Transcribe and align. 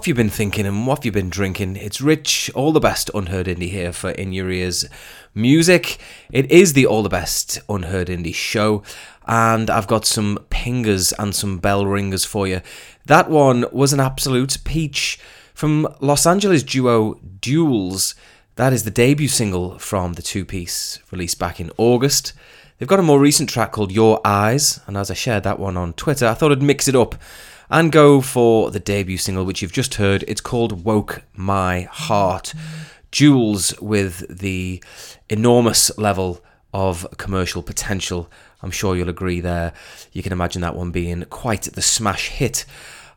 What 0.00 0.06
have 0.06 0.16
you 0.16 0.24
been 0.24 0.30
thinking 0.30 0.64
and 0.64 0.86
what 0.86 1.00
have 1.00 1.04
you 1.04 1.12
been 1.12 1.28
drinking? 1.28 1.76
It's 1.76 2.00
Rich, 2.00 2.50
all 2.54 2.72
the 2.72 2.80
best 2.80 3.10
unheard 3.12 3.44
indie 3.44 3.68
here 3.68 3.92
for 3.92 4.12
In 4.12 4.32
Your 4.32 4.50
Ears 4.50 4.86
Music. 5.34 5.98
It 6.32 6.50
is 6.50 6.72
the 6.72 6.86
All 6.86 7.02
the 7.02 7.10
Best 7.10 7.60
Unheard 7.68 8.08
Indie 8.08 8.34
show, 8.34 8.82
and 9.26 9.68
I've 9.68 9.86
got 9.86 10.06
some 10.06 10.38
pingers 10.48 11.12
and 11.18 11.34
some 11.34 11.58
bell 11.58 11.84
ringers 11.84 12.24
for 12.24 12.48
you. 12.48 12.62
That 13.08 13.28
one 13.28 13.66
was 13.72 13.92
an 13.92 14.00
absolute 14.00 14.56
peach 14.64 15.20
from 15.52 15.86
Los 16.00 16.24
Angeles 16.24 16.62
duo 16.62 17.20
Duels. 17.42 18.14
That 18.54 18.72
is 18.72 18.84
the 18.84 18.90
debut 18.90 19.28
single 19.28 19.78
from 19.78 20.14
the 20.14 20.22
two 20.22 20.46
piece 20.46 20.98
released 21.10 21.38
back 21.38 21.60
in 21.60 21.70
August. 21.76 22.32
They've 22.78 22.88
got 22.88 23.00
a 23.00 23.02
more 23.02 23.20
recent 23.20 23.50
track 23.50 23.72
called 23.72 23.92
Your 23.92 24.22
Eyes, 24.24 24.80
and 24.86 24.96
as 24.96 25.10
I 25.10 25.14
shared 25.14 25.42
that 25.42 25.58
one 25.58 25.76
on 25.76 25.92
Twitter, 25.92 26.26
I 26.26 26.32
thought 26.32 26.52
I'd 26.52 26.62
mix 26.62 26.88
it 26.88 26.96
up 26.96 27.16
and 27.70 27.92
go 27.92 28.20
for 28.20 28.70
the 28.70 28.80
debut 28.80 29.16
single, 29.16 29.44
which 29.44 29.62
you've 29.62 29.72
just 29.72 29.94
heard. 29.94 30.24
It's 30.26 30.40
called 30.40 30.84
Woke 30.84 31.22
My 31.34 31.82
Heart. 31.82 32.52
Duels 33.12 33.78
with 33.80 34.38
the 34.40 34.82
enormous 35.28 35.96
level 35.96 36.42
of 36.74 37.06
commercial 37.16 37.62
potential. 37.62 38.28
I'm 38.62 38.72
sure 38.72 38.96
you'll 38.96 39.08
agree 39.08 39.40
there. 39.40 39.72
You 40.12 40.22
can 40.22 40.32
imagine 40.32 40.62
that 40.62 40.74
one 40.76 40.90
being 40.90 41.24
quite 41.26 41.62
the 41.62 41.82
smash 41.82 42.28
hit. 42.28 42.64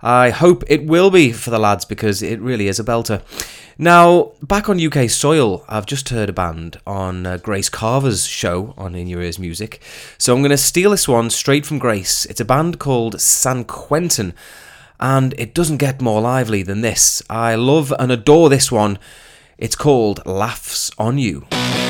I 0.06 0.32
hope 0.32 0.66
it 0.68 0.84
will 0.84 1.10
be 1.10 1.32
for 1.32 1.50
the 1.50 1.58
lads 1.58 1.86
because 1.86 2.22
it 2.22 2.42
really 2.42 2.68
is 2.68 2.78
a 2.78 2.84
belter. 2.84 3.22
Now, 3.78 4.34
back 4.42 4.68
on 4.68 4.86
UK 4.86 5.10
soil, 5.10 5.64
I've 5.70 5.86
just 5.86 6.10
heard 6.10 6.28
a 6.28 6.34
band 6.34 6.78
on 6.86 7.26
uh, 7.26 7.38
Grace 7.38 7.70
Carver's 7.70 8.28
show 8.28 8.74
on 8.78 8.96
In 8.96 9.08
Your 9.08 9.22
Ears 9.22 9.40
Music. 9.40 9.82
So 10.18 10.36
I'm 10.36 10.42
going 10.42 10.52
to 10.52 10.58
steal 10.58 10.92
this 10.92 11.08
one 11.08 11.30
straight 11.30 11.66
from 11.66 11.80
Grace. 11.80 12.26
It's 12.26 12.42
a 12.42 12.46
band 12.46 12.80
called 12.80 13.22
San 13.22 13.64
Quentin, 13.64 14.34
and 15.00 15.34
it 15.38 15.56
doesn't 15.56 15.78
get 15.78 16.02
more 16.02 16.20
lively 16.20 16.64
than 16.64 16.82
this. 16.82 17.24
I 17.30 17.56
love 17.56 17.94
and 17.98 18.12
adore 18.12 18.50
this 18.50 18.70
one. 18.70 19.00
It's 19.58 19.76
called 19.78 20.26
Laughs 20.26 20.92
on 20.98 21.18
You. 21.18 21.48
You 21.50 21.83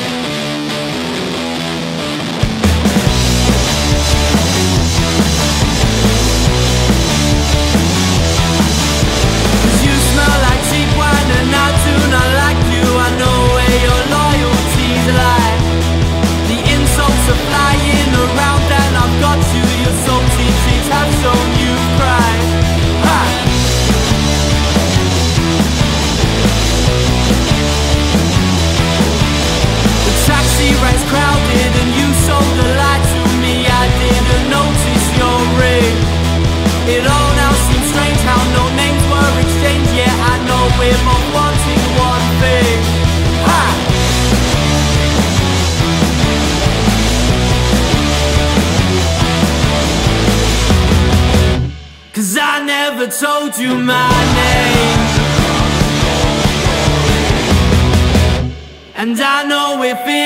I 59.93 60.22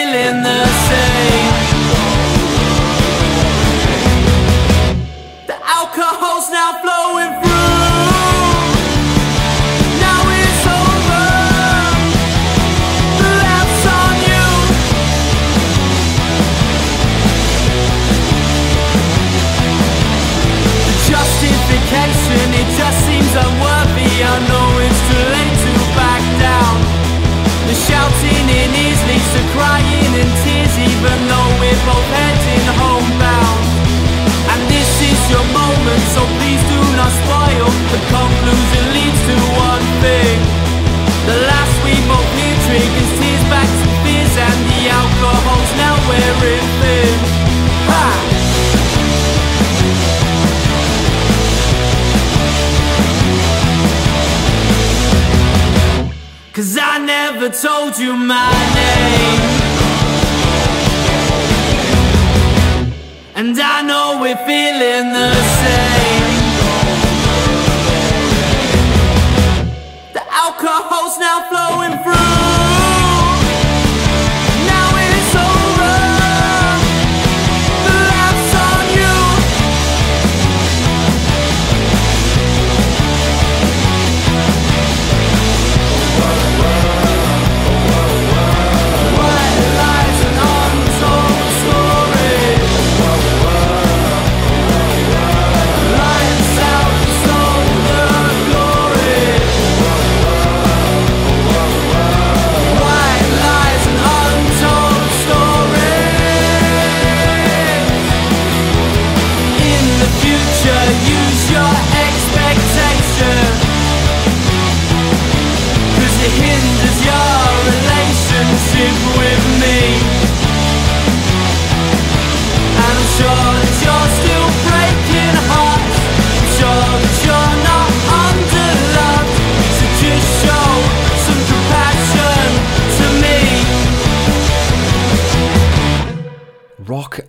told 57.61 57.97
you 57.97 58.15
my 58.15 58.51
name. 58.75 59.41
And 63.35 63.57
I 63.59 63.81
know 63.81 64.19
we're 64.21 64.37
feeling 64.45 65.11
the 65.13 65.46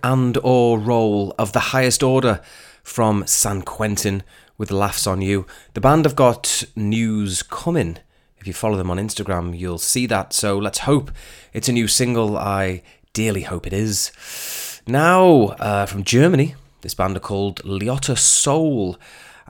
and 0.09 0.39
or 0.41 0.79
roll 0.79 1.35
of 1.37 1.53
the 1.53 1.59
highest 1.59 2.01
order 2.01 2.41
from 2.81 3.23
San 3.27 3.61
Quentin 3.61 4.23
with 4.57 4.71
laughs 4.71 5.05
on 5.05 5.21
you. 5.21 5.45
The 5.75 5.81
band 5.81 6.05
have 6.05 6.15
got 6.15 6.63
news 6.75 7.43
coming. 7.43 7.99
If 8.39 8.47
you 8.47 8.53
follow 8.53 8.75
them 8.75 8.89
on 8.89 8.97
Instagram, 8.97 9.55
you'll 9.55 9.77
see 9.77 10.07
that. 10.07 10.33
So 10.33 10.57
let's 10.57 10.79
hope 10.79 11.11
it's 11.53 11.69
a 11.69 11.73
new 11.73 11.87
single. 11.87 12.37
I 12.37 12.81
dearly 13.13 13.43
hope 13.43 13.67
it 13.67 13.73
is. 13.73 14.11
Now, 14.87 15.49
uh, 15.59 15.85
from 15.85 16.03
Germany, 16.03 16.55
this 16.81 16.95
band 16.95 17.15
are 17.17 17.19
called 17.21 17.61
Liotta 17.63 18.17
Soul. 18.17 18.97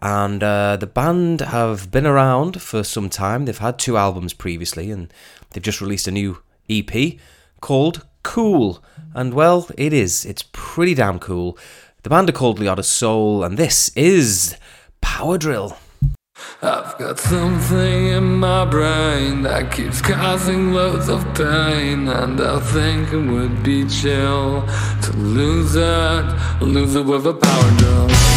And 0.01 0.43
uh, 0.43 0.75
the 0.75 0.87
band 0.87 1.39
have 1.39 1.89
been 1.89 2.05
around 2.05 2.61
for 2.61 2.83
some 2.83 3.09
time. 3.09 3.45
They've 3.45 3.57
had 3.57 3.79
two 3.79 3.95
albums 3.95 4.33
previously, 4.33 4.91
and 4.91 5.13
they've 5.51 5.63
just 5.63 5.79
released 5.79 6.07
a 6.07 6.11
new 6.11 6.39
EP 6.69 7.17
called 7.61 8.05
Cool. 8.23 8.83
And 9.15 9.33
well, 9.33 9.67
it 9.77 9.93
is. 9.93 10.25
It's 10.25 10.43
pretty 10.51 10.93
damn 10.93 11.19
cool. 11.19 11.57
The 12.03 12.09
band 12.09 12.29
are 12.29 12.33
called 12.33 12.59
Liotta 12.59 12.85
Soul, 12.85 13.43
and 13.43 13.57
this 13.57 13.89
is 13.95 14.55
Power 15.01 15.37
Drill. 15.37 15.77
I've 16.61 16.97
got 16.97 17.19
something 17.19 18.07
in 18.07 18.35
my 18.35 18.65
brain 18.65 19.41
that 19.43 19.71
keeps 19.71 20.01
causing 20.01 20.71
loads 20.73 21.09
of 21.09 21.23
pain, 21.33 22.07
and 22.07 22.39
I 22.39 22.59
think 22.59 23.11
it 23.11 23.17
would 23.17 23.63
be 23.63 23.87
chill 23.87 24.65
to 25.01 25.11
lose 25.17 25.75
it, 25.75 26.61
lose 26.61 26.95
it 26.95 27.05
with 27.05 27.25
a 27.27 27.33
power 27.33 27.77
drill. 27.77 28.28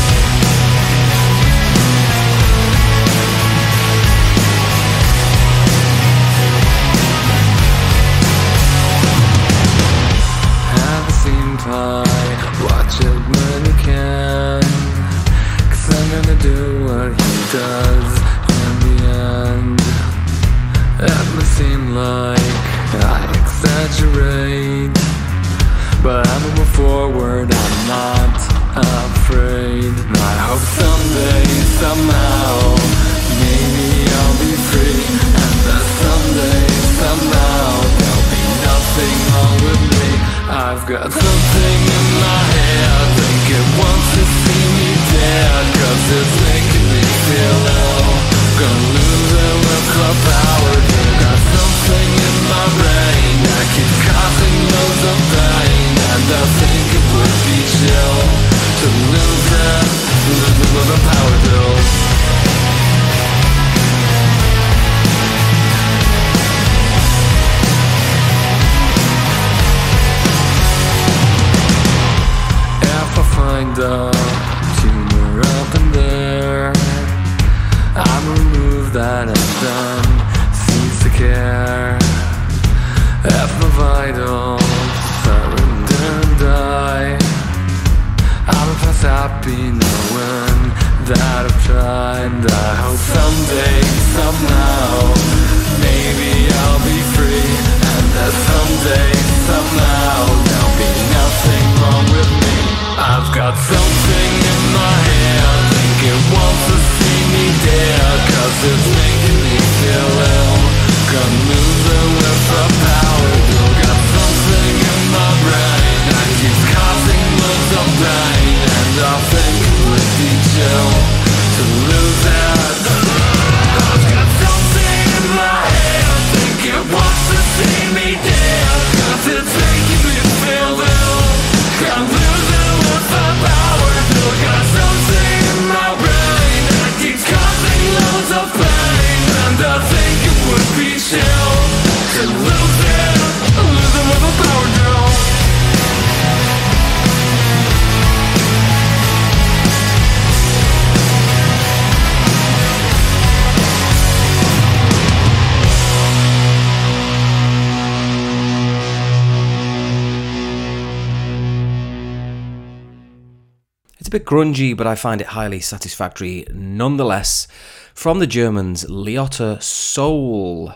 Bit 164.12 164.26
grungy, 164.26 164.76
but 164.76 164.86
I 164.86 164.94
find 164.94 165.22
it 165.22 165.28
highly 165.28 165.58
satisfactory 165.60 166.44
nonetheless. 166.52 167.48
From 167.94 168.18
the 168.18 168.26
Germans, 168.26 168.84
Liotta 168.84 169.62
Soul. 169.62 170.74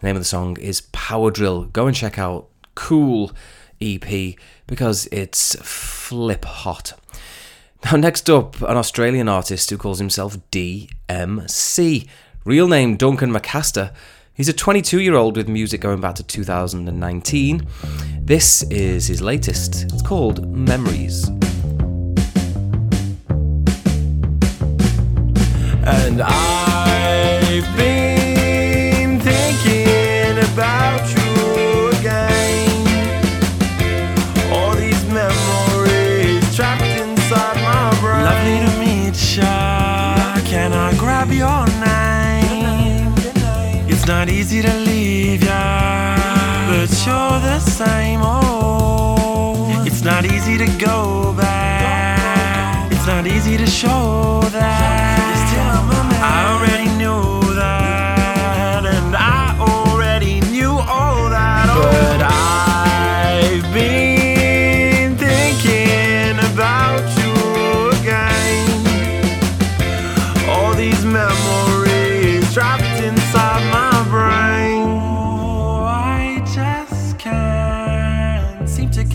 The 0.00 0.06
name 0.06 0.16
of 0.16 0.22
the 0.22 0.26
song 0.26 0.56
is 0.58 0.80
Power 0.80 1.30
Drill. 1.30 1.64
Go 1.64 1.86
and 1.86 1.94
check 1.94 2.18
out 2.18 2.48
Cool 2.74 3.32
EP 3.78 4.36
because 4.66 5.06
it's 5.12 5.54
flip 5.56 6.46
hot. 6.46 6.94
Now, 7.84 7.98
next 7.98 8.30
up, 8.30 8.60
an 8.62 8.78
Australian 8.78 9.28
artist 9.28 9.68
who 9.68 9.76
calls 9.76 9.98
himself 9.98 10.38
DMC. 10.50 12.08
Real 12.46 12.68
name 12.68 12.96
Duncan 12.96 13.30
McCaster. 13.30 13.92
He's 14.32 14.48
a 14.48 14.54
22 14.54 15.00
year 15.02 15.14
old 15.14 15.36
with 15.36 15.46
music 15.46 15.82
going 15.82 16.00
back 16.00 16.14
to 16.14 16.22
2019. 16.22 17.66
This 18.20 18.62
is 18.70 19.08
his 19.08 19.20
latest. 19.20 19.84
It's 19.84 20.02
called 20.02 20.48
Memories. 20.48 21.28
And 25.90 26.20
I've 26.20 27.64
been 27.74 29.18
thinking 29.20 30.36
about 30.52 31.08
you 31.16 31.88
again. 31.98 32.68
All 34.52 34.74
these 34.74 35.02
memories 35.06 36.44
trapped 36.54 36.82
inside 36.82 37.56
my 37.62 37.98
brain. 38.00 38.22
Lovely 38.22 38.58
to 38.66 38.72
meet 38.78 39.16
ya. 39.34 40.42
Can 40.44 40.74
I 40.74 40.94
grab 40.98 41.30
your 41.32 41.64
name? 41.80 43.14
It's 43.88 44.06
not 44.06 44.28
easy 44.28 44.60
to 44.60 44.74
leave 44.90 45.42
ya, 45.42 46.14
but 46.68 46.90
you're 47.06 47.40
the 47.48 47.60
same. 47.60 48.20
Oh, 48.22 49.84
it's 49.86 50.02
not 50.02 50.26
easy 50.26 50.58
to 50.58 50.66
go 50.76 51.32
back. 51.32 52.92
It's 52.92 53.06
not 53.06 53.26
easy 53.26 53.56
to 53.56 53.66
show 53.66 54.42
that. 54.52 55.07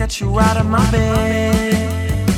Get 0.04 0.20
you 0.20 0.38
out 0.38 0.58
of 0.58 0.66
my 0.66 0.90
bed. 0.90 2.28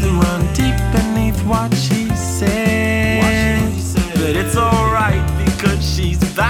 that 0.00 0.12
run 0.22 0.40
deep 0.52 0.76
beneath 0.94 1.40
what 1.46 1.72
she 1.74 2.08
said. 2.16 3.72
But 4.14 4.34
it's 4.34 4.56
alright 4.56 5.24
because 5.44 5.80
she's 5.94 6.18
back 6.34 6.47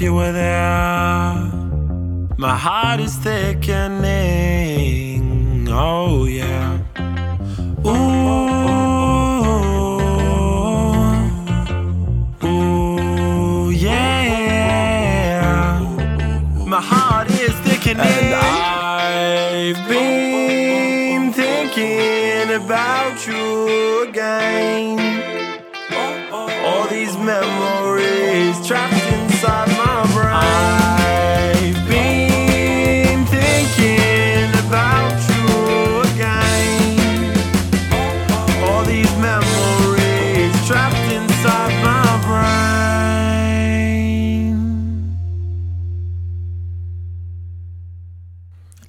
hope 0.00 0.06
you 0.06 0.14
were 0.14 0.32
there. 0.32 1.34
My 2.38 2.56
heart 2.56 3.00
is 3.00 3.16
thickening. 3.16 4.08
Oh, 5.68 6.24
yeah. 6.24 6.78
Ooh. 7.86 7.90
Ooh, 12.44 13.70
yeah. 13.70 14.60
My 16.66 16.80
heart 16.80 17.28
is 17.30 17.54
thickening. 17.66 18.00
And 18.00 18.34
I've 18.34 19.88
been 19.88 21.32
thinking 21.32 22.54
about 22.54 23.26
you 23.26 24.08
again. 24.08 24.98
All 26.32 26.86
these 26.88 27.16
memories 27.18 28.66
trapped 28.66 28.99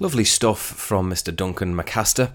Lovely 0.01 0.25
stuff 0.25 0.59
from 0.59 1.11
Mr. 1.11 1.33
Duncan 1.33 1.75
McCaster. 1.75 2.31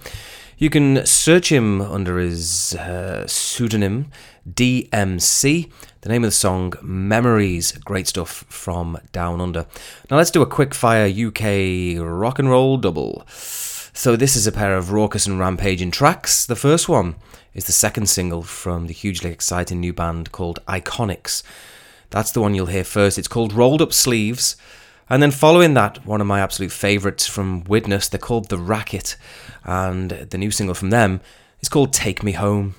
You 0.57 0.71
can 0.71 1.05
search 1.05 1.51
him 1.51 1.81
under 1.81 2.17
his 2.17 2.77
uh, 2.77 3.27
pseudonym 3.27 4.13
DMC. 4.49 5.69
The 6.03 6.09
name 6.09 6.23
of 6.23 6.29
the 6.29 6.37
song 6.37 6.75
Memories. 6.81 7.73
Great 7.73 8.07
stuff 8.07 8.45
from 8.49 9.01
Down 9.11 9.41
Under. 9.41 9.67
Now 10.09 10.17
let's 10.17 10.31
do 10.31 10.43
a 10.43 10.47
quick 10.47 10.75
fire 10.75 11.09
UK 11.09 11.99
rock 11.99 12.39
and 12.39 12.49
roll 12.49 12.77
double. 12.77 13.25
So 13.27 14.15
this 14.15 14.37
is 14.37 14.47
a 14.47 14.53
pair 14.53 14.77
of 14.77 14.93
raucous 14.93 15.27
and 15.27 15.41
rampaging 15.41 15.91
tracks. 15.91 16.47
The 16.47 16.55
first 16.55 16.89
one 16.89 17.17
is 17.53 17.65
the 17.65 17.73
second 17.73 18.09
single 18.09 18.45
from 18.45 18.87
the 18.87 18.93
hugely 18.93 19.33
exciting 19.33 19.81
new 19.81 19.93
band 19.93 20.31
called 20.31 20.65
Iconics. 20.69 21.43
That's 22.11 22.31
the 22.31 22.41
one 22.41 22.55
you'll 22.55 22.67
hear 22.67 22.85
first. 22.85 23.19
It's 23.19 23.27
called 23.27 23.53
Rolled 23.53 23.83
Up 23.83 23.93
Sleeves. 23.93 24.55
And 25.09 25.23
then 25.23 25.31
following 25.31 25.75
that, 25.75 26.05
one 26.05 26.21
of 26.21 26.27
my 26.27 26.41
absolute 26.41 26.73
favourites 26.73 27.27
from 27.27 27.63
Widnes, 27.65 28.09
they're 28.09 28.19
called 28.19 28.49
The 28.49 28.59
Racket. 28.59 29.17
And 29.65 30.11
the 30.11 30.39
new 30.39 30.51
single 30.51 30.75
from 30.75 30.91
them 30.91 31.21
is 31.61 31.69
called 31.69 31.93
Take 31.93 32.23
Me 32.23 32.33
Home. 32.33 32.75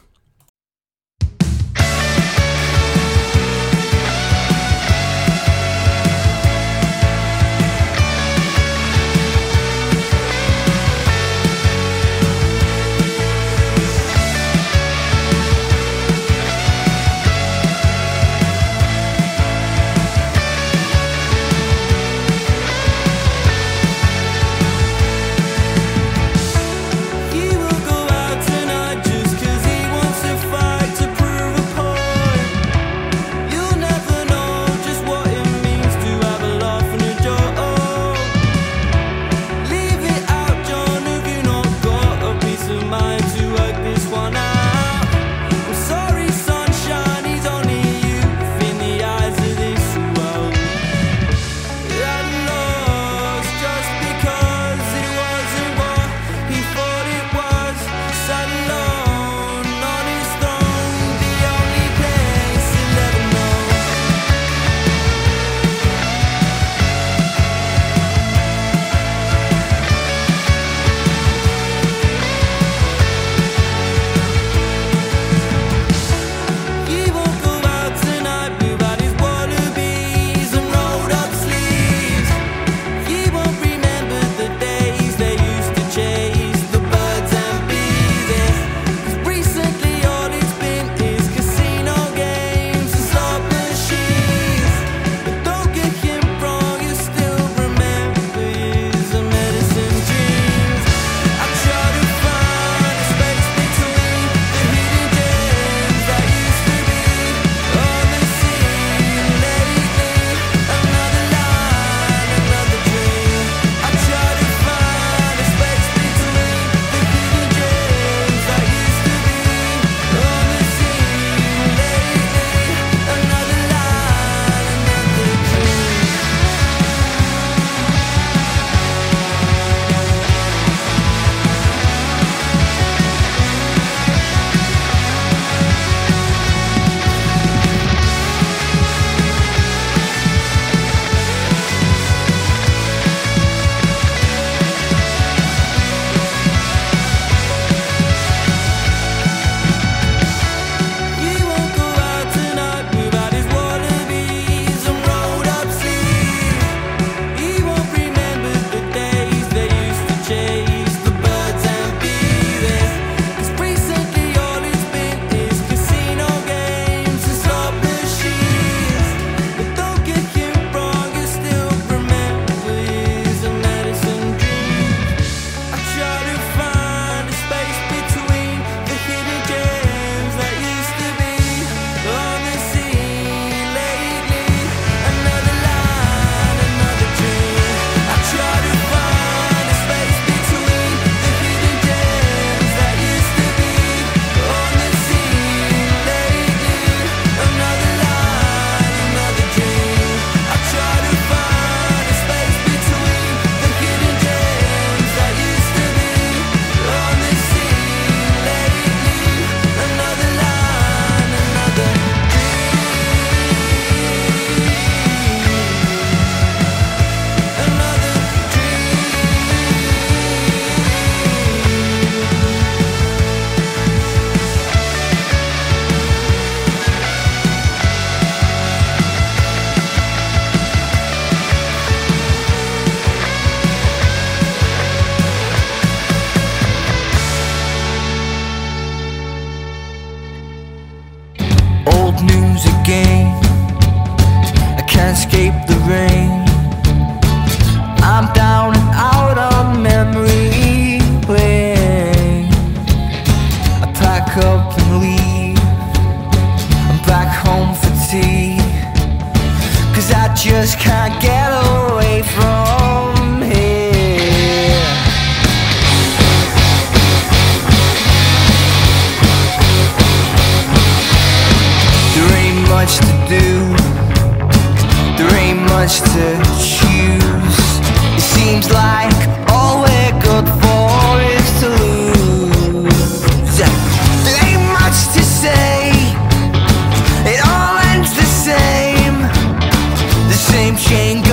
shame 290.77 291.26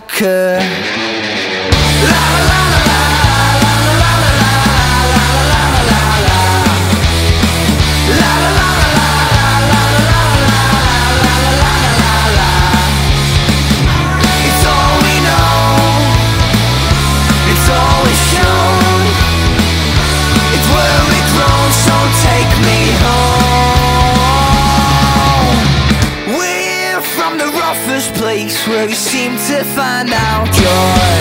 que 0.00 0.35
without 30.16 30.52
joy. 30.52 31.16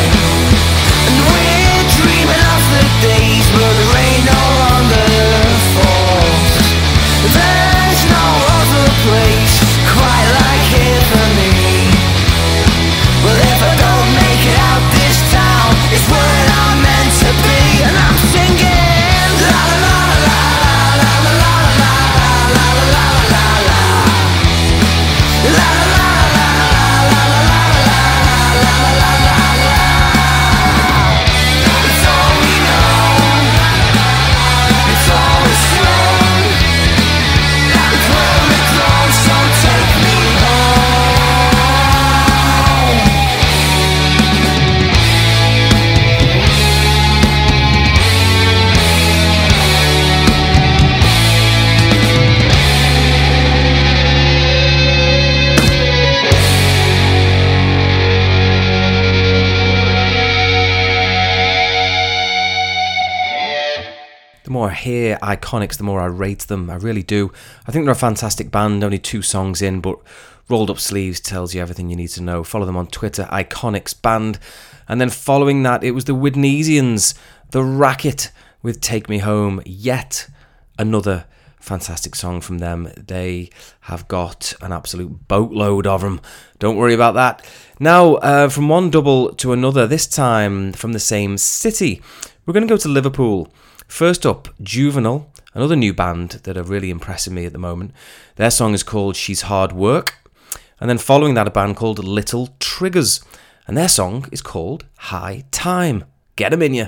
Iconics, 65.21 65.77
the 65.77 65.83
more 65.83 66.01
I 66.01 66.05
rate 66.05 66.41
them. 66.41 66.69
I 66.69 66.75
really 66.75 67.03
do. 67.03 67.31
I 67.67 67.71
think 67.71 67.85
they're 67.85 67.93
a 67.93 67.95
fantastic 67.95 68.51
band, 68.51 68.83
only 68.83 68.99
two 68.99 69.21
songs 69.21 69.61
in, 69.61 69.81
but 69.81 69.99
Rolled 70.47 70.69
Up 70.69 70.79
Sleeves 70.79 71.19
tells 71.19 71.55
you 71.55 71.61
everything 71.61 71.89
you 71.89 71.95
need 71.95 72.09
to 72.09 72.21
know. 72.21 72.43
Follow 72.43 72.65
them 72.65 72.77
on 72.77 72.87
Twitter, 72.87 73.27
Iconics 73.31 73.99
Band. 73.99 74.37
And 74.87 75.01
then 75.01 75.09
following 75.09 75.63
that, 75.63 75.83
it 75.83 75.91
was 75.91 76.05
the 76.05 76.13
Widnesians, 76.13 77.15
The 77.51 77.63
Racket 77.63 78.31
with 78.61 78.81
Take 78.81 79.09
Me 79.09 79.17
Home. 79.17 79.61
Yet 79.65 80.27
another 80.77 81.25
fantastic 81.59 82.13
song 82.13 82.41
from 82.41 82.59
them. 82.59 82.91
They 82.95 83.49
have 83.81 84.07
got 84.07 84.53
an 84.61 84.71
absolute 84.71 85.27
boatload 85.27 85.87
of 85.87 86.01
them. 86.01 86.21
Don't 86.59 86.77
worry 86.77 86.93
about 86.93 87.15
that. 87.15 87.43
Now, 87.79 88.15
uh, 88.15 88.49
from 88.49 88.69
one 88.69 88.91
double 88.91 89.33
to 89.35 89.51
another, 89.51 89.87
this 89.87 90.05
time 90.05 90.73
from 90.73 90.93
the 90.93 90.99
same 90.99 91.37
city, 91.39 92.01
we're 92.45 92.53
going 92.53 92.67
to 92.67 92.71
go 92.71 92.77
to 92.77 92.87
Liverpool. 92.87 93.51
First 93.87 94.25
up, 94.25 94.49
Juvenile, 94.61 95.31
another 95.53 95.75
new 95.75 95.93
band 95.93 96.31
that 96.43 96.57
are 96.57 96.63
really 96.63 96.89
impressing 96.89 97.33
me 97.33 97.45
at 97.45 97.53
the 97.53 97.59
moment. 97.59 97.91
Their 98.35 98.51
song 98.51 98.73
is 98.73 98.83
called 98.83 99.15
She's 99.15 99.43
Hard 99.43 99.71
Work. 99.71 100.15
And 100.79 100.89
then 100.89 100.97
following 100.97 101.35
that, 101.35 101.47
a 101.47 101.51
band 101.51 101.77
called 101.77 102.03
Little 102.03 102.49
Triggers. 102.59 103.21
And 103.67 103.77
their 103.77 103.87
song 103.87 104.27
is 104.31 104.41
called 104.41 104.85
High 104.97 105.45
Time. 105.51 106.03
Get 106.35 106.51
'em 106.51 106.61
in 106.61 106.73
ya. 106.73 106.87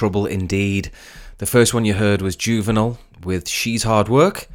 trouble 0.00 0.24
indeed. 0.24 0.90
The 1.36 1.44
first 1.44 1.74
one 1.74 1.84
you 1.84 1.92
heard 1.92 2.22
was 2.22 2.34
Juvenile 2.34 2.98
with 3.22 3.46
She's 3.46 3.82
Hard 3.82 4.08
Work, 4.08 4.48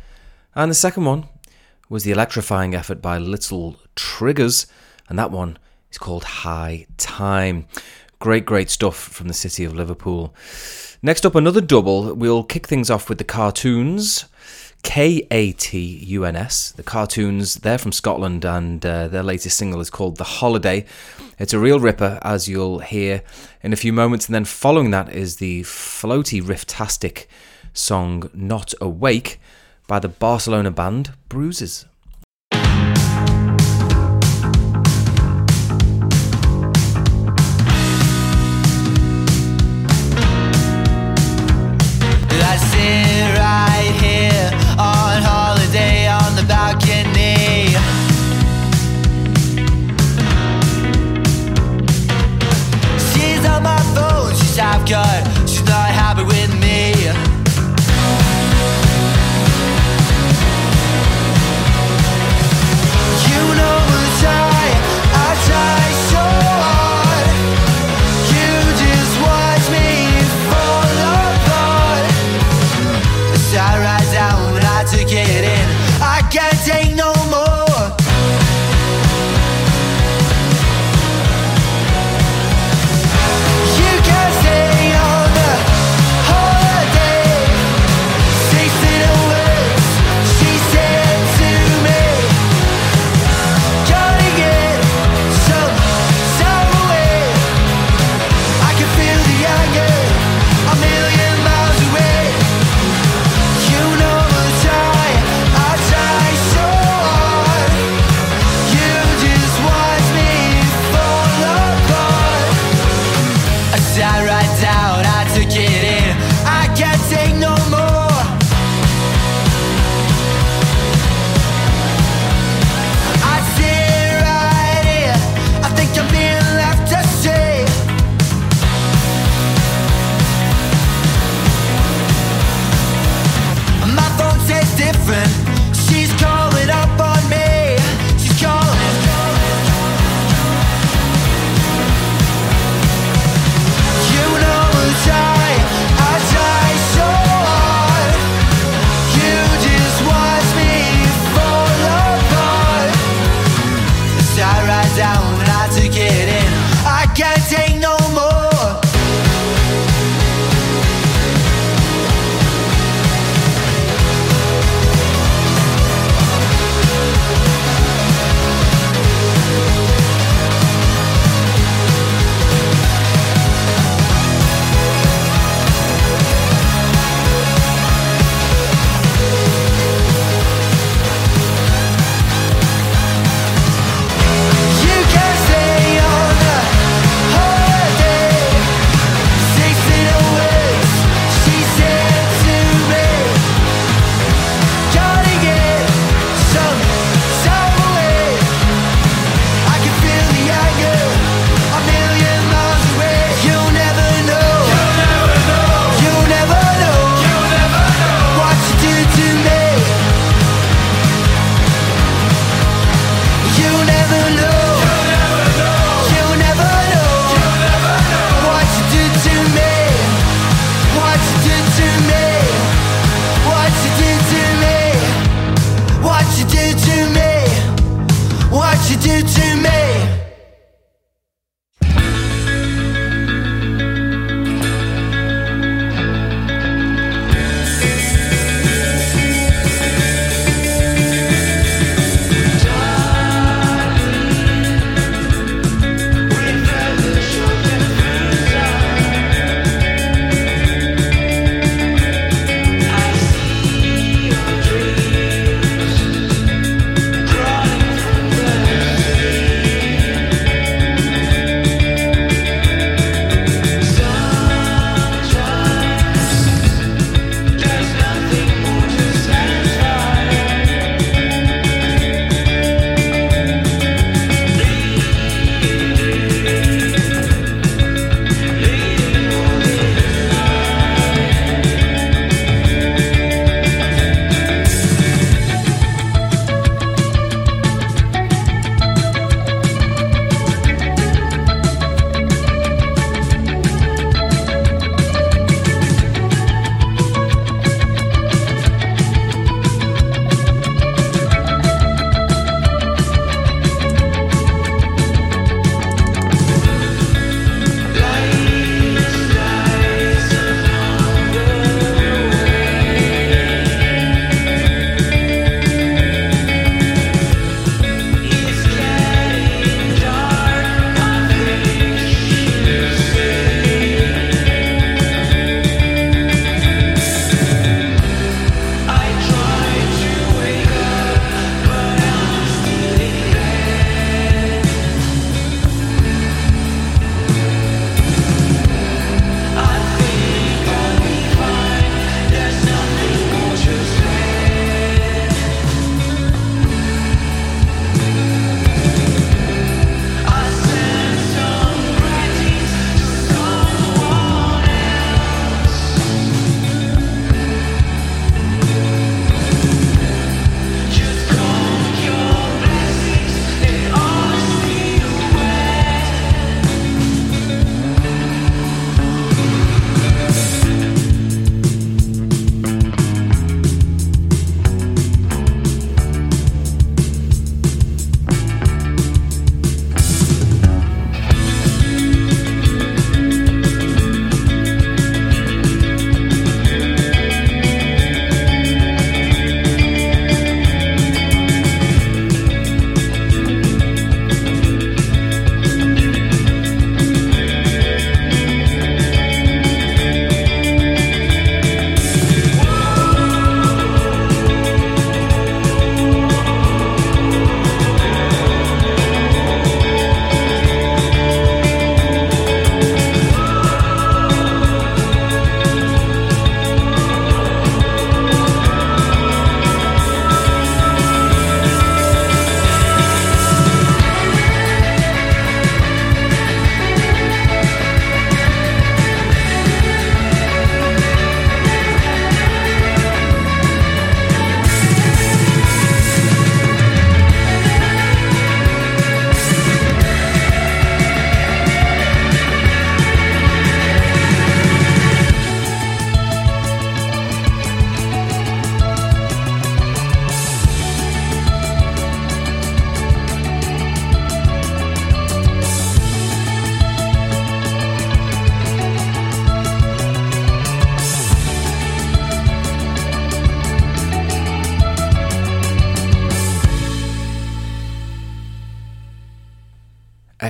and 0.56 0.72
the 0.72 0.74
second 0.76 1.06
one 1.06 1.28
was 1.88 2.04
the 2.04 2.10
electrifying 2.10 2.74
effort 2.74 3.00
by 3.00 3.20
Little 3.20 3.76
Triggers, 3.96 4.66
and 5.08 5.20
that 5.20 5.30
one 5.30 5.60
is 5.92 6.00
called 6.00 6.24
High 6.24 6.88
Time. 6.98 7.68
Great, 8.18 8.48
great 8.48 8.72
stuff 8.72 8.98
from 8.98 9.28
the 9.28 9.36
city 9.36 9.64
of 9.64 9.76
Liverpool. 9.76 10.34
Next 11.04 11.28
up, 11.28 11.36
another 11.36 11.62
double. 11.62 12.16
We'll 12.16 12.44
kick 12.44 12.66
things 12.66 12.90
off 12.90 13.08
with 13.08 13.20
the 13.20 13.24
Katuns. 13.24 14.26
K 14.82 15.28
A 15.30 15.52
T 15.52 15.80
U 15.80 16.26
N 16.26 16.36
S. 16.36 16.72
The 16.72 16.82
Katuns, 16.82 17.62
they're 17.62 17.78
from 17.78 17.92
Scotland, 17.92 18.46
and 18.46 18.84
uh, 18.84 19.10
their 19.10 19.22
latest 19.22 19.58
single 19.58 19.80
is 19.80 19.92
called 19.92 20.18
The 20.18 20.24
Holiday. 20.24 20.86
It's 21.38 21.54
a 21.54 21.60
real 21.60 21.80
ripper, 21.80 22.20
as 22.22 22.48
you'll 22.48 22.80
hear 22.80 23.22
in 23.62 23.74
a 23.74 23.78
few 23.78 23.92
moments. 23.92 24.28
And 24.28 24.36
then 24.36 24.46
following 24.46 24.92
that 24.92 25.14
is 25.14 25.36
the 25.38 25.64
floaty, 25.64 26.42
rifftastic 26.42 27.26
song 27.74 28.30
Not 28.34 28.74
Awake 28.80 29.40
by 29.86 30.00
the 30.00 30.08
Barcelona 30.08 30.72
band 30.72 31.14
Bruises. 31.28 31.86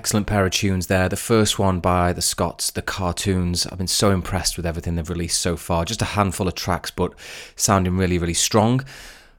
Excellent 0.05 0.27
pair 0.27 0.45
of 0.45 0.51
tunes 0.51 0.85
there. 0.85 1.09
The 1.09 1.15
first 1.15 1.57
one 1.57 1.79
by 1.79 2.13
the 2.13 2.21
Scots, 2.21 2.69
the 2.69 2.83
Katuns. 2.83 3.65
I've 3.71 3.79
been 3.79 3.87
so 3.87 4.11
impressed 4.11 4.55
with 4.55 4.63
everything 4.63 4.93
they've 4.93 5.09
released 5.09 5.41
so 5.41 5.57
far. 5.57 5.83
Just 5.83 6.03
a 6.03 6.13
handful 6.13 6.47
of 6.47 6.53
tracks, 6.53 6.91
but 6.91 7.15
sounding 7.55 7.97
really, 7.97 8.19
really 8.19 8.35
strong. 8.35 8.85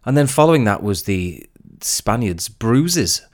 And 0.04 0.16
then 0.16 0.26
following 0.26 0.64
that 0.64 0.82
was 0.82 1.04
the 1.04 1.48
Spaniards, 1.82 2.48
Bruises. 2.48 3.24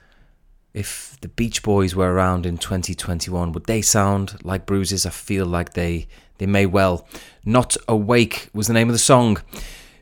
If 0.75 1.17
the 1.21 1.27
Beach 1.27 1.63
Boys 1.63 1.95
were 1.95 2.13
around 2.13 2.45
in 2.45 2.59
2021, 2.59 3.51
would 3.51 3.65
they 3.65 3.81
sound 3.81 4.37
like 4.43 4.67
Bruises? 4.67 5.03
I 5.03 5.09
feel 5.09 5.47
like 5.47 5.73
they 5.73 6.07
they 6.37 6.45
may 6.45 6.67
well. 6.67 7.07
Not 7.43 7.75
Awake 7.87 8.47
was 8.53 8.67
the 8.67 8.73
name 8.73 8.89
of 8.89 8.93
the 8.93 8.99
song. 8.99 9.41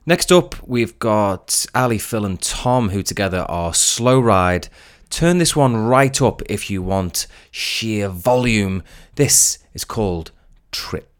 Next 0.05 0.33
up, 0.33 0.55
we've 0.67 0.99
got 0.99 1.65
Ali, 1.73 1.97
Phil, 1.97 2.25
and 2.25 2.41
Tom, 2.41 2.89
who 2.89 3.01
together 3.01 3.45
are 3.47 3.73
Slow 3.73 4.19
Ride. 4.19 4.67
Turn 5.11 5.39
this 5.39 5.57
one 5.57 5.75
right 5.75 6.21
up 6.21 6.41
if 6.49 6.69
you 6.69 6.81
want 6.81 7.27
sheer 7.51 8.07
volume. 8.07 8.81
This 9.15 9.59
is 9.73 9.83
called 9.83 10.31
Trip. 10.71 11.11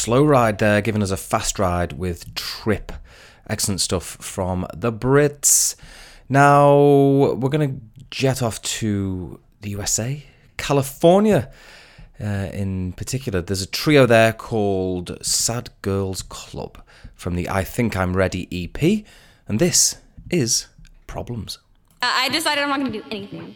Slow 0.00 0.24
ride 0.24 0.56
there, 0.60 0.80
giving 0.80 1.02
us 1.02 1.10
a 1.10 1.16
fast 1.18 1.58
ride 1.58 1.92
with 1.92 2.34
Trip. 2.34 2.90
Excellent 3.50 3.82
stuff 3.82 4.02
from 4.02 4.66
the 4.74 4.90
Brits. 4.90 5.76
Now 6.26 6.74
we're 6.74 7.50
going 7.50 7.68
to 7.68 8.04
jet 8.10 8.42
off 8.42 8.62
to 8.62 9.38
the 9.60 9.68
USA, 9.68 10.24
California. 10.56 11.50
Uh, 12.18 12.48
in 12.54 12.94
particular, 12.94 13.42
there's 13.42 13.60
a 13.60 13.66
trio 13.66 14.06
there 14.06 14.32
called 14.32 15.18
Sad 15.20 15.68
Girls 15.82 16.22
Club 16.22 16.82
from 17.14 17.34
the 17.34 17.50
I 17.50 17.62
Think 17.62 17.94
I'm 17.94 18.16
Ready 18.16 18.48
EP, 18.50 19.04
and 19.46 19.58
this 19.58 19.98
is 20.30 20.68
Problems. 21.06 21.58
I 22.00 22.24
I 22.24 22.28
decided 22.30 22.64
I'm 22.64 22.70
not 22.70 22.80
going 22.80 22.92
to 22.92 23.02
do 23.02 23.04
anything. 23.10 23.54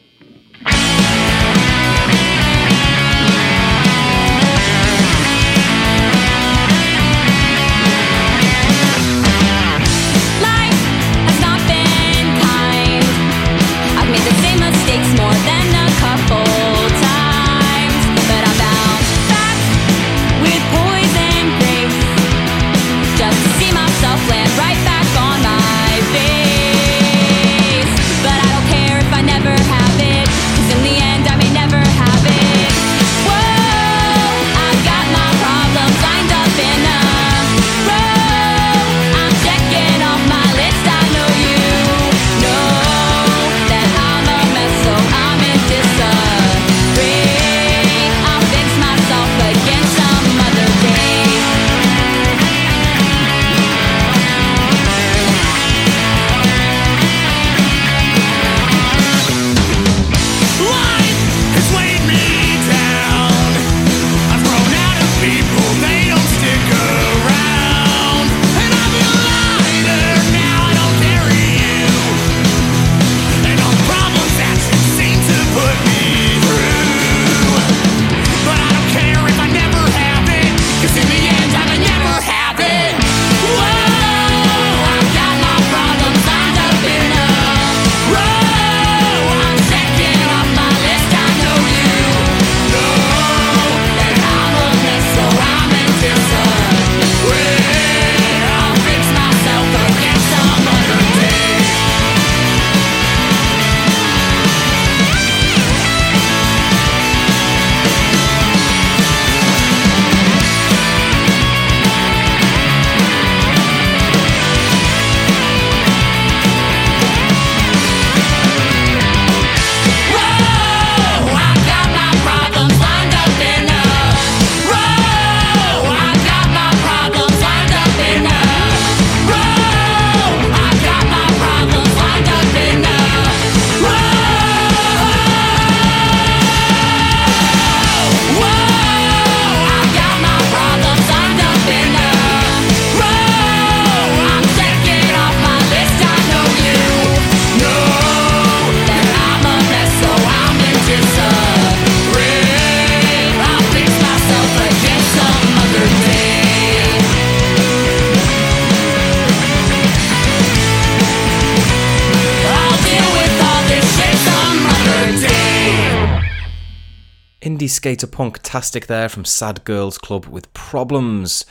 Skater 167.94 168.06
punk 168.08 168.40
tastic 168.42 168.88
there 168.88 169.08
from 169.08 169.24
Sad 169.24 169.62
Girls 169.62 169.98
Club 169.98 170.26
with 170.26 170.52
Problems. 170.52 171.46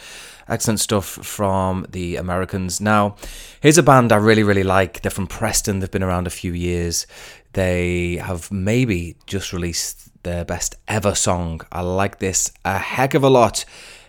Excellent 0.50 0.82
stuff 0.82 1.06
from 1.06 1.86
the 1.90 2.18
Americans. 2.18 2.82
Now, 2.82 3.16
here's 3.62 3.78
a 3.78 3.84
band 3.84 4.12
I 4.12 4.18
really, 4.18 4.44
really 4.44 4.64
like. 4.64 5.02
They're 5.02 5.10
from 5.10 5.26
Preston, 5.26 5.80
they've 5.80 5.90
been 5.90 6.04
around 6.04 6.28
a 6.28 6.42
few 6.42 6.52
years. 6.52 7.08
They 7.54 8.18
have 8.18 8.52
maybe 8.52 9.16
just 9.26 9.54
released 9.54 10.12
their 10.24 10.44
best 10.44 10.76
ever 10.86 11.16
song. 11.16 11.62
I 11.72 11.80
like 11.80 12.20
this 12.20 12.52
a 12.66 12.78
heck 12.78 13.14
of 13.14 13.24
a 13.24 13.30
lot. 13.30 13.64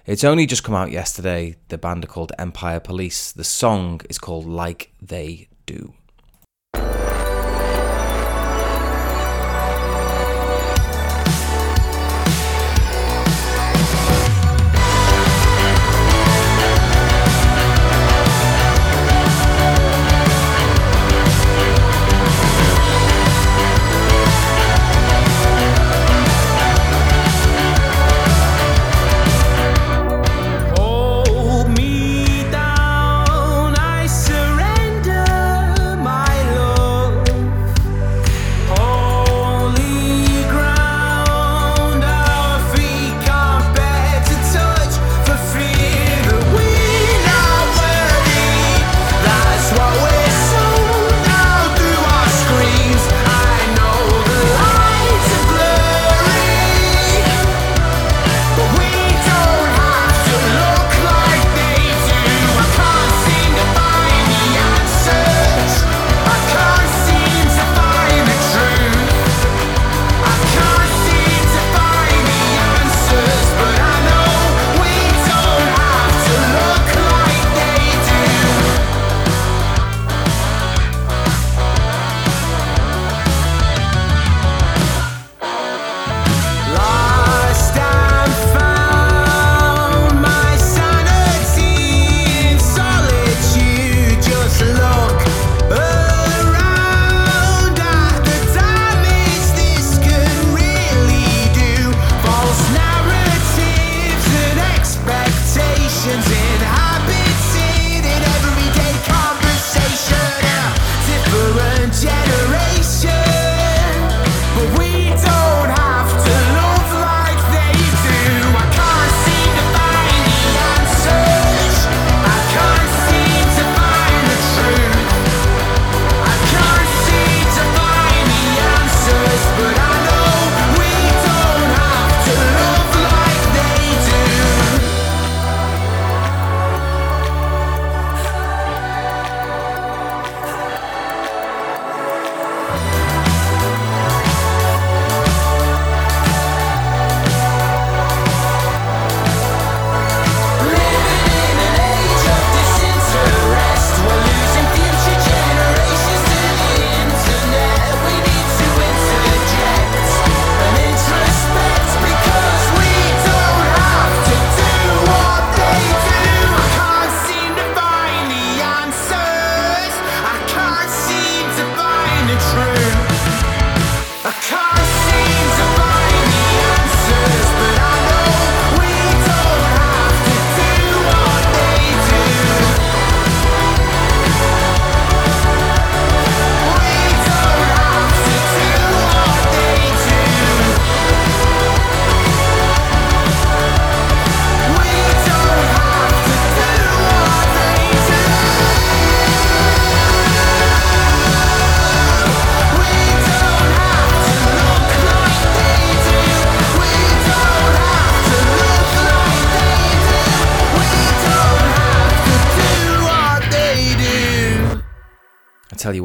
It's 0.05 0.25
only 0.25 0.45
just 0.45 0.65
come 0.65 0.75
out 0.75 0.91
yesterday. 0.91 1.55
The 1.69 1.79
band 1.79 2.03
are 2.03 2.09
called 2.09 2.33
Empire 2.37 2.81
Police. 2.81 3.31
The 3.31 3.45
song 3.45 4.01
is 4.11 4.19
called 4.19 4.45
Like 4.45 4.91
They 5.01 5.47
Do. 5.67 5.95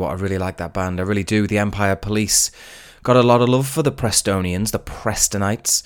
I 0.10 0.14
really 0.14 0.38
like 0.38 0.58
that 0.58 0.74
band. 0.74 1.00
I 1.00 1.04
really 1.04 1.24
do. 1.24 1.48
The 1.48 1.60
Empire 1.60 1.96
Police 1.96 2.52
got 3.04 3.16
a 3.16 3.22
lot 3.22 3.42
of 3.42 3.50
love 3.50 3.68
for 3.68 3.84
the 3.84 3.92
Prestonians, 3.92 4.72
the 4.72 4.80
Prestonites. 4.80 5.84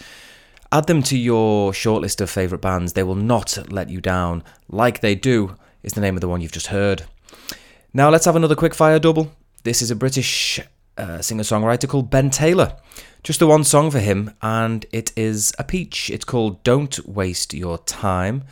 Add 0.72 0.88
them 0.88 1.04
to 1.04 1.18
your 1.18 1.72
shortlist 1.72 2.22
of 2.22 2.30
favourite 2.30 2.62
bands. 2.62 2.94
They 2.94 3.04
will 3.04 3.16
not 3.16 3.58
let 3.72 3.90
you 3.90 4.02
down. 4.02 4.44
Like 4.70 5.02
They 5.02 5.14
Do 5.14 5.56
is 5.84 5.94
the 5.94 6.02
name 6.02 6.16
of 6.16 6.22
the 6.22 6.28
one 6.28 6.42
you've 6.42 6.52
just 6.52 6.68
heard. 6.68 7.04
Now 7.94 8.10
let's 8.10 8.26
have 8.26 8.36
another 8.36 8.56
quick 8.56 8.74
fire 8.74 8.98
double. 8.98 9.32
This 9.64 9.82
is 9.82 9.92
a 9.92 9.96
British 9.96 10.60
uh, 10.98 11.22
singer 11.22 11.44
songwriter 11.44 11.88
called 11.88 12.10
Ben 12.10 12.30
Taylor. 12.30 12.76
Just 13.24 13.40
the 13.40 13.48
one 13.48 13.64
song 13.64 13.92
for 13.92 14.00
him, 14.00 14.34
and 14.42 14.86
it 14.92 15.12
is 15.16 15.54
a 15.60 15.64
peach. 15.64 16.10
It's 16.10 16.26
called 16.26 16.64
Don't 16.64 17.08
Waste 17.08 17.54
Your 17.54 17.78
Time. 17.78 18.44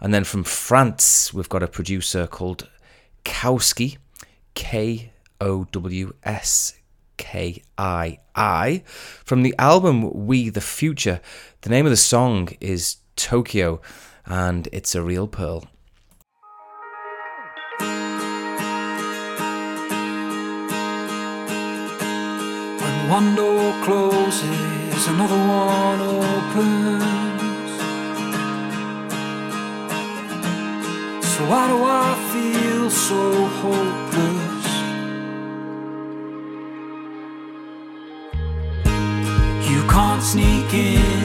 And 0.00 0.12
then 0.12 0.24
from 0.24 0.42
France, 0.42 1.32
we've 1.32 1.48
got 1.48 1.62
a 1.62 1.68
producer 1.68 2.26
called 2.26 2.68
Kowski, 3.24 3.98
K 4.54 5.12
O 5.40 5.64
W 5.64 6.12
S 6.22 6.74
K 7.16 7.62
I 7.78 8.18
I. 8.34 8.82
From 8.86 9.42
the 9.42 9.54
album 9.58 10.26
We 10.26 10.48
the 10.48 10.60
Future, 10.60 11.20
the 11.62 11.70
name 11.70 11.86
of 11.86 11.90
the 11.90 11.96
song 11.96 12.48
is 12.60 12.96
Tokyo, 13.16 13.80
and 14.26 14.68
it's 14.72 14.94
a 14.94 15.02
real 15.02 15.28
pearl. 15.28 15.66
When 22.80 23.10
one 23.10 23.34
door 23.34 23.72
closes, 23.84 25.08
another 25.08 25.36
one 25.36 26.00
opens. 26.00 27.21
So 31.42 31.48
why 31.48 31.66
do 31.66 31.78
I 31.82 32.14
feel 32.32 32.88
so 32.88 33.46
hopeless? 33.62 34.68
You 39.68 39.82
can't 39.88 40.22
sneak 40.22 40.72
in 40.72 41.21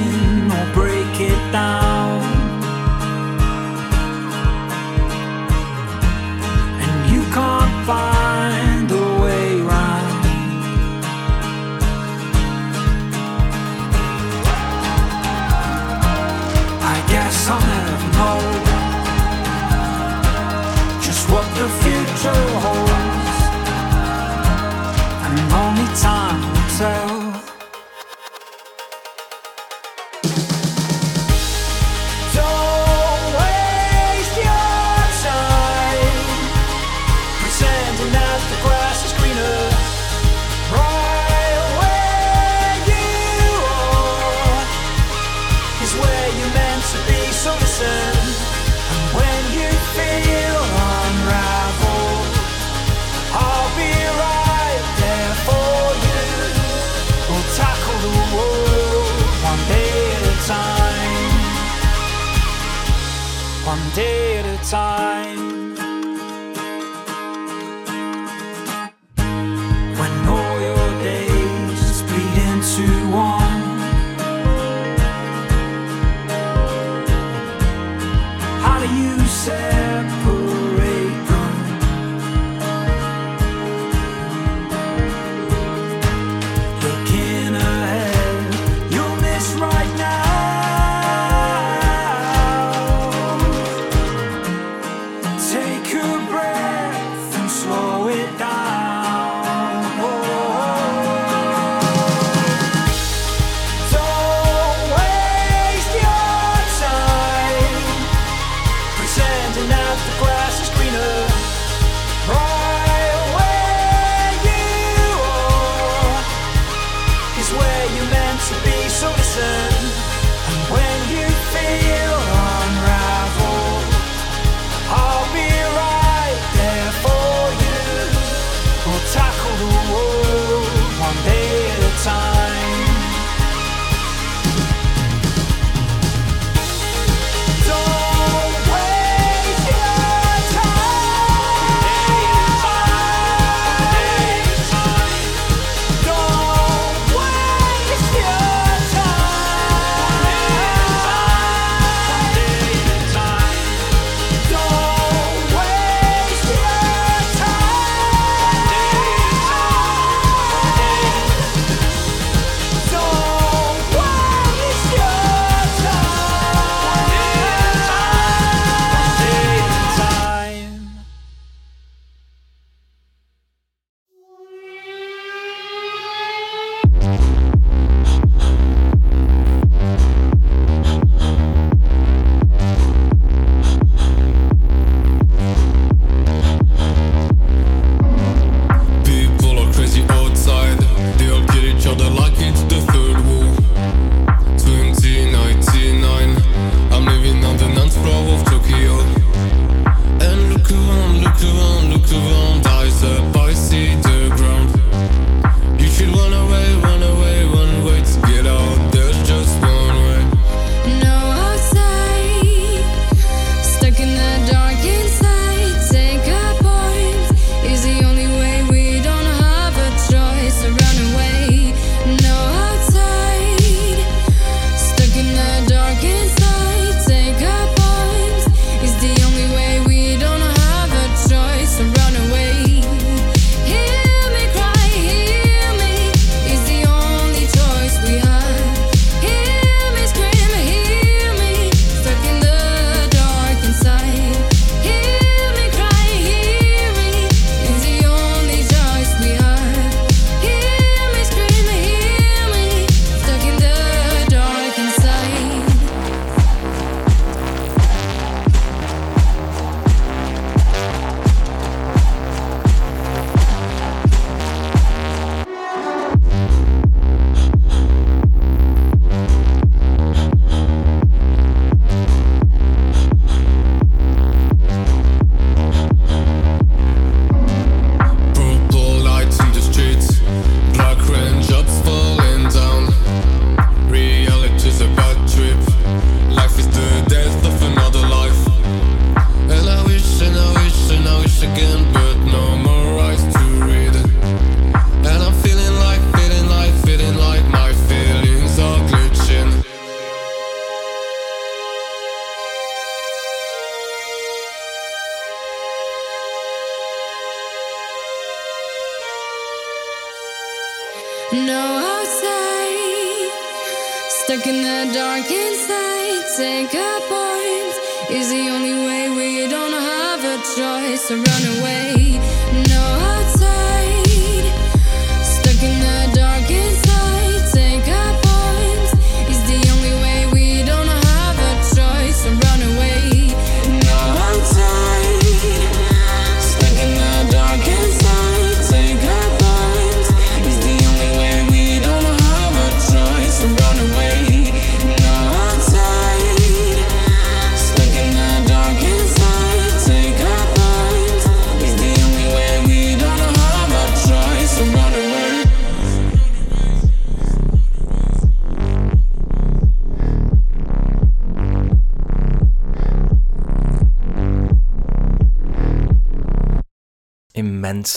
one 63.67 63.89
day 63.93 64.37
at 64.37 64.45
a 64.45 64.69
time. 64.69 65.46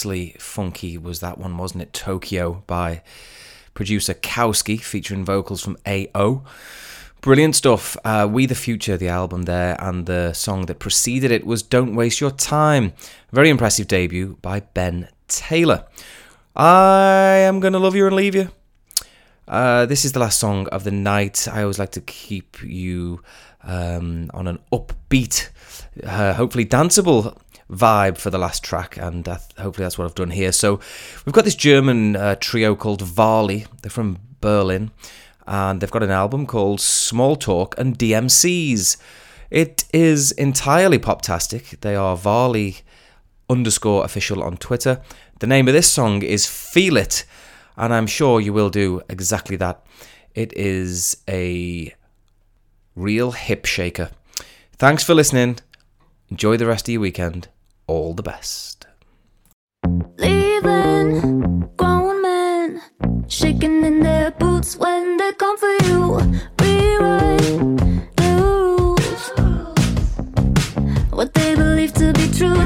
Immensely 0.04 0.34
funky 0.38 0.96
was 0.96 1.20
that 1.20 1.38
one, 1.38 1.58
wasn't 1.58 1.82
it? 1.82 1.92
Tokyo 1.92 2.62
by 2.66 3.02
producer 3.74 4.14
Kowski, 4.14 4.80
featuring 4.80 5.24
vocals 5.24 5.62
from 5.62 5.76
AO. 5.86 6.42
Brilliant 7.20 7.54
stuff. 7.54 7.98
Uh, 8.02 8.26
we 8.30 8.46
the 8.46 8.54
Future, 8.54 8.96
the 8.96 9.08
album 9.08 9.42
there, 9.42 9.76
and 9.78 10.06
the 10.06 10.32
song 10.32 10.66
that 10.66 10.78
preceded 10.78 11.30
it 11.30 11.44
was 11.44 11.62
Don't 11.62 11.94
Waste 11.94 12.20
Your 12.20 12.30
Time. 12.30 12.94
Very 13.30 13.50
impressive 13.50 13.88
debut 13.88 14.38
by 14.40 14.60
Ben 14.60 15.08
Taylor. 15.28 15.84
I 16.56 17.44
am 17.44 17.60
going 17.60 17.74
to 17.74 17.78
love 17.78 17.94
you 17.94 18.06
and 18.06 18.16
leave 18.16 18.34
you. 18.34 18.48
Uh, 19.46 19.84
this 19.84 20.06
is 20.06 20.12
the 20.12 20.20
last 20.20 20.40
song 20.40 20.66
of 20.68 20.84
the 20.84 20.90
night. 20.90 21.46
I 21.46 21.60
always 21.62 21.78
like 21.78 21.92
to 21.92 22.00
keep 22.00 22.62
you 22.62 23.20
um, 23.62 24.30
on 24.32 24.46
an 24.46 24.60
upbeat, 24.72 25.50
uh, 26.04 26.32
hopefully 26.32 26.64
danceable 26.64 27.36
vibe 27.70 28.18
for 28.18 28.30
the 28.30 28.38
last 28.38 28.64
track, 28.64 28.96
and 28.96 29.26
uh, 29.28 29.38
hopefully 29.58 29.84
that's 29.84 29.96
what 29.96 30.04
I've 30.04 30.14
done 30.14 30.30
here. 30.30 30.52
So 30.52 30.80
we've 31.24 31.32
got 31.32 31.44
this 31.44 31.54
German 31.54 32.16
uh, 32.16 32.36
trio 32.40 32.74
called 32.74 33.02
Varley. 33.02 33.66
They're 33.82 33.90
from 33.90 34.18
Berlin, 34.40 34.90
and 35.46 35.80
they've 35.80 35.90
got 35.90 36.02
an 36.02 36.10
album 36.10 36.46
called 36.46 36.80
Small 36.80 37.36
Talk 37.36 37.74
and 37.78 37.98
DMCs. 37.98 38.96
It 39.50 39.84
is 39.92 40.32
entirely 40.32 40.98
poptastic. 40.98 41.80
They 41.80 41.96
are 41.96 42.16
Varley 42.16 42.78
underscore 43.48 44.04
official 44.04 44.42
on 44.42 44.56
Twitter. 44.56 45.00
The 45.40 45.46
name 45.46 45.68
of 45.68 45.74
this 45.74 45.90
song 45.90 46.22
is 46.22 46.46
Feel 46.46 46.96
It, 46.96 47.24
and 47.76 47.94
I'm 47.94 48.06
sure 48.06 48.40
you 48.40 48.52
will 48.52 48.70
do 48.70 49.02
exactly 49.08 49.56
that. 49.56 49.84
It 50.34 50.52
is 50.56 51.16
a 51.28 51.94
real 52.94 53.32
hip 53.32 53.64
shaker. 53.64 54.10
Thanks 54.72 55.02
for 55.02 55.14
listening. 55.14 55.58
Enjoy 56.30 56.56
the 56.56 56.66
rest 56.66 56.88
of 56.88 56.92
your 56.92 57.00
weekend. 57.00 57.48
All 57.90 58.14
the 58.14 58.22
best. 58.22 58.86
Leaving 60.16 61.68
grown 61.76 62.22
men 62.22 62.80
shaking 63.26 63.84
in 63.84 63.98
their 63.98 64.30
boots 64.30 64.76
when 64.76 65.16
they 65.16 65.32
come 65.32 65.58
for 65.58 65.74
you. 65.88 65.98
Rewrite 66.60 67.58
the 68.20 68.28
rules. 68.42 69.24
What 71.10 71.34
they 71.34 71.56
believe 71.56 71.92
to 71.94 72.12
be 72.12 72.30
true, 72.38 72.62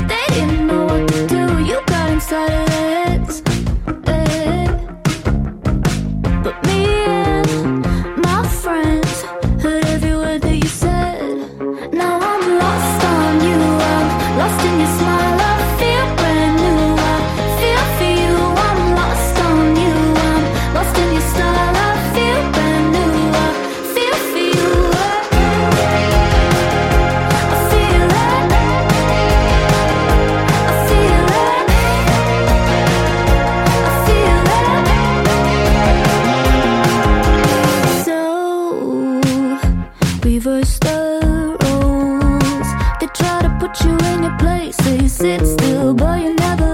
your 44.41 45.09
sit 45.09 45.47
still, 45.47 45.95
but 45.95 46.20
you 46.20 46.35
never 46.35 46.74